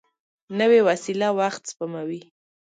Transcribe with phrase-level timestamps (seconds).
[0.59, 2.21] نوې وسېله وخت سپموي